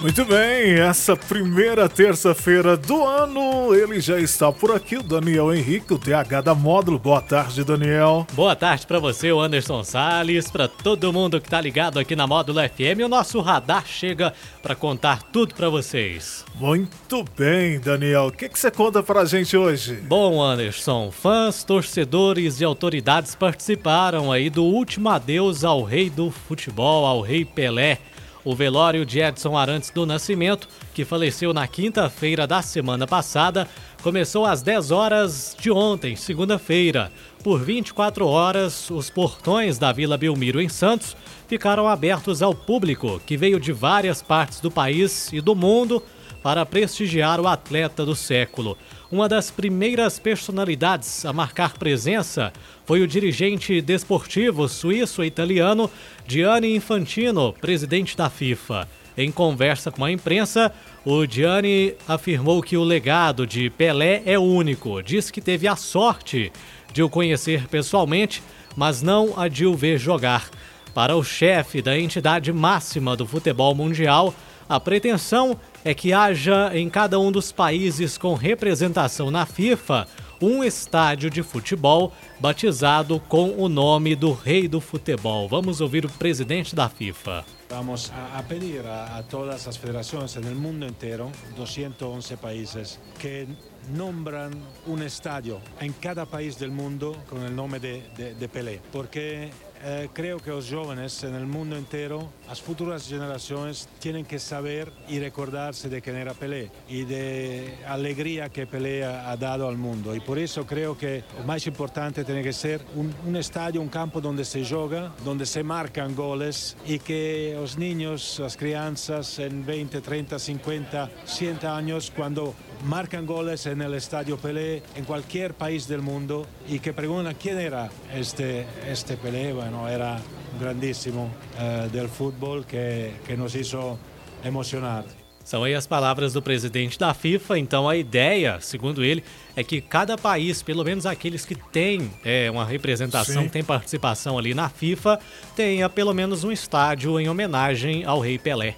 Muito 0.00 0.24
bem, 0.24 0.74
essa 0.74 1.16
primeira 1.16 1.88
terça-feira 1.88 2.76
do 2.76 3.04
ano, 3.04 3.74
ele 3.74 4.00
já 4.00 4.20
está 4.20 4.52
por 4.52 4.70
aqui, 4.70 4.96
o 4.96 5.02
Daniel 5.02 5.52
Henrique, 5.52 5.92
o 5.92 5.98
TH 5.98 6.40
da 6.40 6.54
Módulo. 6.54 7.00
Boa 7.00 7.20
tarde, 7.20 7.64
Daniel. 7.64 8.24
Boa 8.32 8.54
tarde 8.54 8.86
para 8.86 9.00
você, 9.00 9.32
o 9.32 9.40
Anderson 9.40 9.82
Sales, 9.82 10.52
para 10.52 10.68
todo 10.68 11.12
mundo 11.12 11.40
que 11.40 11.50
tá 11.50 11.60
ligado 11.60 11.98
aqui 11.98 12.14
na 12.14 12.28
Módulo 12.28 12.60
FM. 12.60 13.02
O 13.06 13.08
nosso 13.08 13.40
radar 13.40 13.88
chega 13.88 14.32
para 14.62 14.76
contar 14.76 15.20
tudo 15.24 15.52
para 15.52 15.68
vocês. 15.68 16.44
Muito 16.54 17.24
bem, 17.36 17.80
Daniel. 17.80 18.28
O 18.28 18.32
que, 18.32 18.48
que 18.48 18.58
você 18.58 18.70
conta 18.70 19.02
para 19.02 19.22
a 19.22 19.24
gente 19.24 19.56
hoje? 19.56 19.94
Bom, 19.94 20.40
Anderson, 20.40 21.10
fãs, 21.10 21.64
torcedores 21.64 22.60
e 22.60 22.64
autoridades 22.64 23.34
participaram 23.34 24.30
aí 24.30 24.48
do 24.48 24.62
último 24.62 25.08
adeus 25.08 25.64
ao 25.64 25.82
rei 25.82 26.08
do 26.08 26.30
futebol, 26.30 27.04
ao 27.04 27.20
rei 27.20 27.44
Pelé. 27.44 27.98
O 28.44 28.54
velório 28.54 29.04
de 29.04 29.20
Edson 29.20 29.56
Arantes 29.56 29.90
do 29.90 30.06
Nascimento, 30.06 30.68
que 30.94 31.04
faleceu 31.04 31.52
na 31.52 31.66
quinta-feira 31.66 32.46
da 32.46 32.62
semana 32.62 33.06
passada, 33.06 33.68
começou 34.02 34.46
às 34.46 34.62
10 34.62 34.90
horas 34.92 35.56
de 35.60 35.70
ontem, 35.70 36.14
segunda-feira. 36.14 37.10
Por 37.42 37.60
24 37.60 38.26
horas, 38.26 38.88
os 38.90 39.10
portões 39.10 39.76
da 39.76 39.92
Vila 39.92 40.16
Belmiro 40.16 40.60
em 40.60 40.68
Santos 40.68 41.16
ficaram 41.48 41.88
abertos 41.88 42.40
ao 42.40 42.54
público, 42.54 43.20
que 43.26 43.36
veio 43.36 43.58
de 43.58 43.72
várias 43.72 44.22
partes 44.22 44.60
do 44.60 44.70
país 44.70 45.32
e 45.32 45.40
do 45.40 45.54
mundo 45.54 46.02
para 46.42 46.64
prestigiar 46.64 47.40
o 47.40 47.48
atleta 47.48 48.06
do 48.06 48.14
século. 48.14 48.78
Uma 49.10 49.26
das 49.26 49.50
primeiras 49.50 50.18
personalidades 50.18 51.24
a 51.24 51.32
marcar 51.32 51.78
presença 51.78 52.52
foi 52.84 53.00
o 53.00 53.06
dirigente 53.06 53.80
desportivo 53.80 54.68
suíço-italiano 54.68 55.90
Gianni 56.26 56.76
Infantino, 56.76 57.54
presidente 57.54 58.14
da 58.14 58.28
FIFA. 58.28 58.86
Em 59.16 59.32
conversa 59.32 59.90
com 59.90 60.04
a 60.04 60.12
imprensa, 60.12 60.70
o 61.06 61.24
Gianni 61.24 61.94
afirmou 62.06 62.62
que 62.62 62.76
o 62.76 62.84
legado 62.84 63.46
de 63.46 63.70
Pelé 63.70 64.22
é 64.26 64.38
único. 64.38 65.02
Diz 65.02 65.30
que 65.30 65.40
teve 65.40 65.66
a 65.66 65.74
sorte 65.74 66.52
de 66.92 67.02
o 67.02 67.08
conhecer 67.08 67.66
pessoalmente, 67.66 68.42
mas 68.76 69.00
não 69.00 69.32
a 69.40 69.48
de 69.48 69.64
o 69.64 69.74
ver 69.74 69.96
jogar. 69.98 70.50
Para 70.92 71.16
o 71.16 71.24
chefe 71.24 71.80
da 71.80 71.98
entidade 71.98 72.52
máxima 72.52 73.16
do 73.16 73.26
futebol 73.26 73.74
mundial, 73.74 74.34
a 74.68 74.78
pretensão 74.78 75.58
é 75.84 75.94
que 75.94 76.12
haja 76.12 76.70
em 76.74 76.90
cada 76.90 77.18
um 77.18 77.32
dos 77.32 77.50
países 77.50 78.18
com 78.18 78.34
representação 78.34 79.30
na 79.30 79.46
FIFA 79.46 80.06
um 80.40 80.62
estádio 80.62 81.30
de 81.30 81.42
futebol 81.42 82.12
batizado 82.38 83.18
com 83.28 83.50
o 83.56 83.68
nome 83.68 84.14
do 84.14 84.32
rei 84.32 84.68
do 84.68 84.80
futebol. 84.80 85.48
Vamos 85.48 85.80
ouvir 85.80 86.04
o 86.04 86.08
presidente 86.08 86.74
da 86.74 86.88
FIFA. 86.88 87.44
Vamos 87.70 88.12
a, 88.34 88.42
pedir 88.44 88.86
a, 88.86 89.18
a, 89.18 89.22
todas 89.22 89.66
las 89.66 89.76
federaciones 89.76 90.36
en 90.36 90.44
el 90.44 90.54
mundo 90.54 90.86
entero, 90.86 91.30
211 91.56 92.36
países, 92.38 92.98
que 93.18 93.46
nombran 93.94 94.52
un 94.86 95.02
estadio 95.02 95.60
en 95.80 95.92
cada 95.92 96.24
país 96.24 96.58
del 96.58 96.70
mundo 96.70 97.16
con 97.28 97.42
el 97.42 97.54
nombre 97.54 97.80
de, 97.80 98.02
de, 98.16 98.34
de 98.34 98.48
Pelé. 98.48 98.80
Porque 98.90 99.50
eh, 99.82 100.08
creo 100.12 100.38
que 100.38 100.50
los 100.50 100.70
jóvenes 100.70 101.22
en 101.24 101.34
el 101.34 101.46
mundo 101.46 101.76
entero, 101.76 102.28
las 102.46 102.60
futuras 102.60 103.06
generaciones, 103.08 103.88
tienen 103.98 104.24
que 104.24 104.38
saber 104.38 104.92
y 105.08 105.18
recordarse 105.18 105.88
de 105.88 106.02
quién 106.02 106.16
era 106.16 106.34
Pelé 106.34 106.70
y 106.88 107.04
de 107.04 107.78
alegría 107.86 108.48
que 108.48 108.66
Pelé 108.66 109.04
ha, 109.04 109.36
dado 109.36 109.68
al 109.68 109.76
mundo. 109.76 110.14
Y 110.14 110.20
por 110.20 110.38
eso 110.38 110.66
creo 110.66 110.96
que 110.96 111.22
lo 111.38 111.44
más 111.44 111.66
importante 111.66 112.24
tiene 112.24 112.42
que 112.42 112.52
ser 112.52 112.80
un, 112.96 113.14
un 113.26 113.36
estadio, 113.36 113.80
un 113.80 113.88
campo 113.88 114.20
donde 114.20 114.44
se 114.44 114.64
juega, 114.64 115.12
donde 115.24 115.46
se 115.46 115.62
marcan 115.62 116.14
goles 116.14 116.76
y 116.86 116.98
que 116.98 117.56
los 117.58 117.78
niños, 117.78 118.38
las 118.40 118.56
crianzas 118.56 119.38
en 119.38 119.64
20, 119.64 120.00
30, 120.00 120.38
50, 120.38 121.10
100 121.24 121.66
años, 121.66 122.12
cuando 122.14 122.54
marcan 122.84 123.26
goles 123.26 123.66
en 123.66 123.82
el 123.82 123.94
Estadio 123.94 124.36
Pelé 124.36 124.82
en 124.94 125.04
cualquier 125.04 125.54
país 125.54 125.88
del 125.88 126.02
mundo 126.02 126.46
y 126.68 126.78
que 126.78 126.92
preguntan 126.92 127.34
quién 127.34 127.58
era 127.58 127.90
este, 128.14 128.66
este 128.86 129.16
Pelé. 129.16 129.52
Bueno, 129.52 129.88
era 129.88 130.18
grandíssimo 130.60 131.30
uh, 131.58 131.88
del 131.90 132.08
futebol 132.08 132.64
que, 132.64 133.14
que 133.26 133.36
nos 133.36 133.54
hizo 133.54 133.98
emocionar. 134.44 135.04
São 135.48 135.64
aí 135.64 135.74
as 135.74 135.86
palavras 135.86 136.34
do 136.34 136.42
presidente 136.42 136.98
da 136.98 137.14
FIFA. 137.14 137.58
Então 137.58 137.88
a 137.88 137.96
ideia, 137.96 138.60
segundo 138.60 139.02
ele, 139.02 139.24
é 139.56 139.64
que 139.64 139.80
cada 139.80 140.18
país, 140.18 140.62
pelo 140.62 140.84
menos 140.84 141.06
aqueles 141.06 141.46
que 141.46 141.54
têm 141.54 142.10
é, 142.22 142.50
uma 142.50 142.66
representação, 142.66 143.44
Sim. 143.44 143.48
tem 143.48 143.64
participação 143.64 144.36
ali 144.36 144.52
na 144.52 144.68
FIFA, 144.68 145.18
tenha 145.56 145.88
pelo 145.88 146.12
menos 146.12 146.44
um 146.44 146.52
estádio 146.52 147.18
em 147.18 147.30
homenagem 147.30 148.04
ao 148.04 148.20
Rei 148.20 148.38
Pelé. 148.38 148.76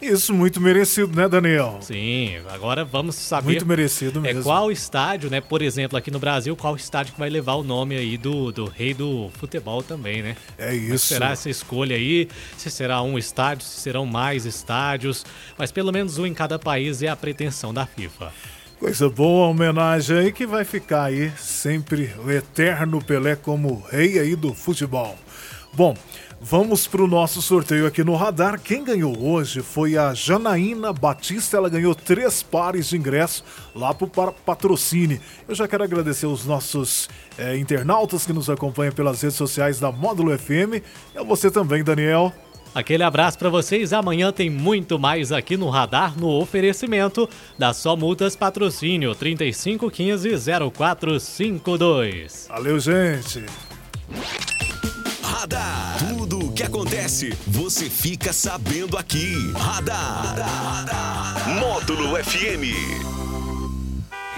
Isso, 0.00 0.32
muito 0.32 0.60
merecido, 0.60 1.14
né, 1.14 1.28
Daniel? 1.28 1.78
Sim, 1.80 2.36
agora 2.48 2.84
vamos 2.84 3.16
saber. 3.16 3.46
Muito 3.46 3.66
merecido 3.66 4.20
mesmo. 4.20 4.40
É, 4.40 4.42
qual 4.42 4.70
estádio, 4.70 5.28
né? 5.28 5.40
Por 5.40 5.60
exemplo, 5.60 5.98
aqui 5.98 6.10
no 6.10 6.20
Brasil, 6.20 6.54
qual 6.56 6.76
estádio 6.76 7.14
que 7.14 7.18
vai 7.18 7.28
levar 7.28 7.54
o 7.54 7.64
nome 7.64 7.96
aí 7.96 8.16
do, 8.16 8.52
do 8.52 8.66
rei 8.66 8.94
do 8.94 9.28
futebol 9.34 9.82
também, 9.82 10.22
né? 10.22 10.36
É 10.56 10.72
isso. 10.74 10.90
Mas 10.90 11.02
será 11.02 11.30
essa 11.30 11.50
escolha 11.50 11.96
aí? 11.96 12.28
Se 12.56 12.70
será 12.70 13.02
um 13.02 13.18
estádio, 13.18 13.66
se 13.66 13.80
serão 13.80 14.06
mais 14.06 14.46
estádios, 14.46 15.26
mas 15.56 15.72
pelo 15.72 15.92
menos 15.92 16.16
um 16.16 16.26
em 16.26 16.34
cada 16.34 16.58
país 16.58 17.02
é 17.02 17.08
a 17.08 17.16
pretensão 17.16 17.74
da 17.74 17.84
FIFA. 17.84 18.32
Coisa 18.78 19.10
boa, 19.10 19.48
homenagem 19.48 20.16
aí 20.16 20.32
que 20.32 20.46
vai 20.46 20.64
ficar 20.64 21.04
aí 21.04 21.32
sempre 21.36 22.14
o 22.24 22.30
eterno 22.30 23.02
Pelé 23.04 23.34
como 23.34 23.84
rei 23.90 24.20
aí 24.20 24.36
do 24.36 24.54
futebol. 24.54 25.16
Bom, 25.74 25.96
Vamos 26.40 26.86
para 26.86 27.02
o 27.02 27.08
nosso 27.08 27.42
sorteio 27.42 27.84
aqui 27.84 28.04
no 28.04 28.14
radar. 28.14 28.60
Quem 28.60 28.84
ganhou 28.84 29.20
hoje 29.20 29.60
foi 29.60 29.98
a 29.98 30.14
Janaína 30.14 30.92
Batista. 30.92 31.56
Ela 31.56 31.68
ganhou 31.68 31.96
três 31.96 32.44
pares 32.44 32.88
de 32.88 32.96
ingressos 32.96 33.42
lá 33.74 33.92
para 33.92 34.06
o 34.06 34.32
patrocínio. 34.32 35.20
Eu 35.48 35.54
já 35.56 35.66
quero 35.66 35.82
agradecer 35.82 36.26
os 36.26 36.44
nossos 36.44 37.08
é, 37.36 37.58
internautas 37.58 38.24
que 38.24 38.32
nos 38.32 38.48
acompanham 38.48 38.92
pelas 38.92 39.20
redes 39.20 39.36
sociais 39.36 39.80
da 39.80 39.90
Módulo 39.90 40.36
FM. 40.38 40.80
E 41.12 41.18
a 41.18 41.24
você 41.24 41.50
também, 41.50 41.82
Daniel. 41.82 42.32
Aquele 42.78 43.02
abraço 43.02 43.36
para 43.36 43.50
vocês. 43.50 43.92
Amanhã 43.92 44.30
tem 44.30 44.48
muito 44.48 45.00
mais 45.00 45.32
aqui 45.32 45.56
no 45.56 45.68
Radar 45.68 46.16
no 46.16 46.28
oferecimento 46.28 47.28
da 47.58 47.72
Só 47.74 47.96
Multas 47.96 48.36
Patrocínio 48.36 49.16
3515 49.16 50.30
0452. 50.72 52.46
Valeu, 52.48 52.78
gente. 52.78 53.44
Radar. 55.20 55.98
Tudo 56.08 56.38
o 56.38 56.52
que 56.52 56.62
acontece, 56.62 57.36
você 57.48 57.90
fica 57.90 58.32
sabendo 58.32 58.96
aqui. 58.96 59.34
Radar. 59.56 60.36
Radar. 60.36 61.58
Módulo 61.58 62.14
FM. 62.22 63.17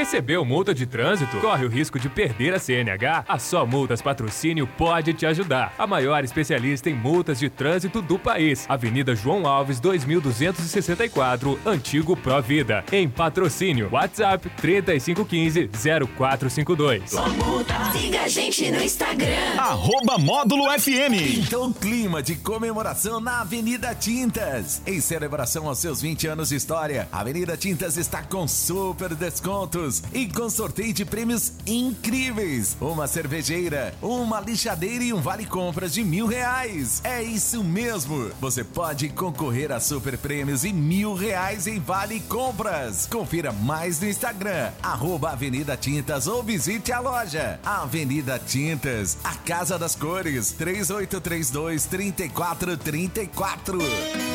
Recebeu 0.01 0.45
multa 0.47 0.73
de 0.73 0.87
trânsito? 0.87 1.37
Corre 1.41 1.67
o 1.67 1.69
risco 1.69 1.99
de 1.99 2.09
perder 2.09 2.55
a 2.55 2.59
CNH? 2.59 3.27
A 3.29 3.39
Só 3.39 3.67
Multas 3.67 4.01
Patrocínio 4.01 4.67
pode 4.67 5.13
te 5.13 5.27
ajudar. 5.27 5.75
A 5.77 5.87
maior 5.87 6.25
especialista 6.25 6.89
em 6.89 6.95
multas 6.95 7.39
de 7.39 7.51
trânsito 7.51 8.01
do 8.01 8.19
país. 8.19 8.65
Avenida 8.67 9.15
João 9.15 9.47
Alves, 9.47 9.79
2264, 9.79 11.61
Antigo 11.67 12.17
Pro 12.17 12.41
Vida. 12.41 12.83
Em 12.91 13.11
patrocínio. 13.11 13.91
WhatsApp 13.93 14.51
3515-0452. 14.63 17.07
Só 17.07 17.29
multa. 17.29 17.75
Siga 17.93 18.23
a 18.23 18.29
gente 18.29 18.71
no 18.71 18.83
Instagram. 18.83 19.59
Arroba 19.59 20.17
Módulo 20.17 20.65
FM. 20.81 21.41
Então, 21.41 21.71
clima 21.75 22.23
de 22.23 22.37
comemoração 22.37 23.21
na 23.21 23.43
Avenida 23.43 23.95
Tintas. 23.95 24.81
Em 24.87 24.99
celebração 24.99 25.69
aos 25.69 25.79
seus 25.79 26.01
20 26.01 26.27
anos 26.27 26.49
de 26.49 26.57
história, 26.57 27.07
a 27.13 27.21
Avenida 27.21 27.55
Tintas 27.55 27.99
está 27.99 28.23
com 28.23 28.49
super 28.49 29.15
descontos 29.15 29.90
e 30.13 30.27
com 30.29 30.49
sorteio 30.49 30.93
de 30.93 31.05
prêmios 31.05 31.53
incríveis. 31.67 32.77
Uma 32.81 33.07
cervejeira, 33.07 33.95
uma 34.01 34.41
lixadeira 34.41 35.05
e 35.05 35.13
um 35.13 35.21
vale 35.21 35.45
compras 35.45 35.93
de 35.93 36.03
mil 36.05 36.27
reais. 36.27 37.01
É 37.05 37.23
isso 37.23 37.63
mesmo. 37.63 38.31
Você 38.41 38.65
pode 38.65 39.09
concorrer 39.11 39.73
a 39.73 39.81
super 39.81 40.17
prêmios 40.17 40.65
e 40.65 40.73
mil 40.73 41.15
reais 41.15 41.67
em 41.67 41.79
vale 41.79 42.21
compras. 42.21 43.07
Confira 43.11 43.53
mais 43.53 44.01
no 44.01 44.09
Instagram, 44.09 44.71
arroba 44.83 45.31
Avenida 45.31 45.77
Tintas 45.77 46.27
ou 46.27 46.43
visite 46.43 46.93
a 46.93 47.01
loja. 47.01 47.59
Avenida 47.65 48.39
Tintas, 48.39 49.19
a 49.25 49.35
Casa 49.35 49.79
das 49.79 49.95
Cores, 49.95 50.53
3832 50.53 51.85
3434. 51.87 53.79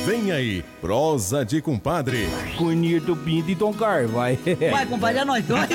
Vem 0.05 0.31
aí, 0.31 0.63
prosa 0.79 1.43
de 1.43 1.61
compadre. 1.61 2.29
Cunir 2.57 3.01
do 3.01 3.15
Pinto 3.15 3.49
e 3.49 3.55
Tom 3.55 3.73
Car, 3.73 4.07
vai. 4.07 4.37
Vai, 4.71 4.85
compadre, 4.85 5.21
é 5.21 5.25
nóis 5.25 5.34
nós 5.35 5.43
dois. 5.45 5.69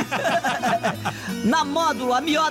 Na 1.45 1.65
módulo, 1.65 2.15
a 2.15 2.21
miúda 2.21 2.49